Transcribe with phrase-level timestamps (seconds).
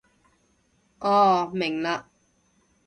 [0.97, 2.03] 哦，明嘞